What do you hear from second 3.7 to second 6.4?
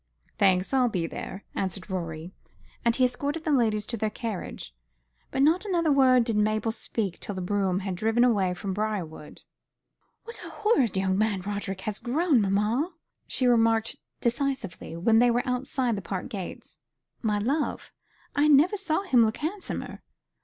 to their carriage; but not another word did